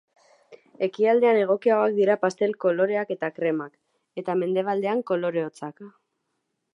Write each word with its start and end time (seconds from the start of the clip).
Ekialdean 0.85 1.39
egokiagoak 1.41 1.93
dira 1.99 2.15
pastel-koloreak 2.23 3.13
eta 3.17 3.31
kremak, 3.37 3.75
eta 4.23 4.37
mendebaldean 4.43 5.05
kolore 5.13 5.45
hotzak. 5.51 5.85